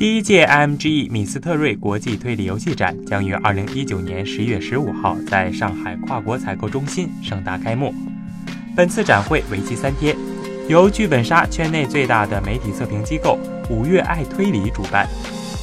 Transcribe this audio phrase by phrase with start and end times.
[0.00, 7.92] 第一届 IMGE 米斯特瑞国际推理游戏展将于二零一九年十一月十五号在上海跨国采购中心盛大开幕。
[8.74, 10.16] 本次展会为期三天，
[10.68, 13.38] 由剧本杀圈内最大的媒体测评机构
[13.68, 15.06] 五月爱推理主办。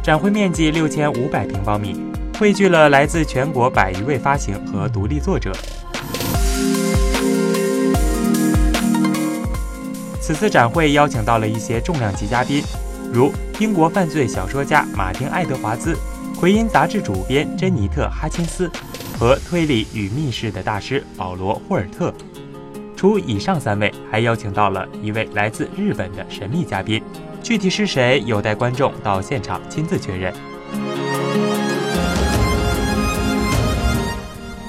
[0.00, 2.00] 展会面积六千五百平方米，
[2.38, 5.50] 汇聚了来自全国百余位发行和独立作者。
[10.20, 12.62] 此次展会邀请到了一些重量级嘉宾。
[13.12, 15.96] 如英国犯罪小说家马丁·爱德华兹、
[16.38, 18.70] 奎因杂志主编珍妮特·哈钦斯
[19.18, 22.14] 和推理与密室的大师保罗·霍尔特。
[22.96, 27.02] 除以上三位，还邀请到了一位来自日本的神秘嘉宾，
[27.42, 30.32] 具体是谁，有待观众到现场亲自确认。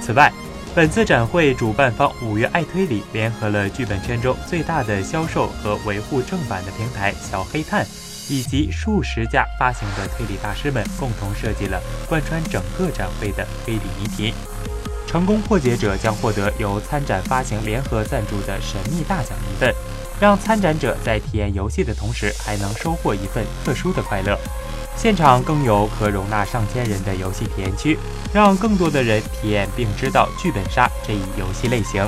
[0.02, 0.34] 此外，
[0.74, 7.86] 本次展会主办方五月爱推理联合了剧本圈中最大的销售和维护正版的平台小黑炭。
[8.30, 14.34] 以及数十家发行的推理大师们共同设计了贯穿整个展会的推理谜题，
[15.08, 19.74] 成功破解者将获得由参展发行联合赞助的神秘大奖一份，
[20.20, 24.38] 让参展者在体验游戏的同时还能收获一份特殊的快乐。
[24.98, 27.98] 现场更有可容纳上千人的游戏体验区，
[28.34, 32.08] 让更多的人体验并知道剧本杀这一游戏类型。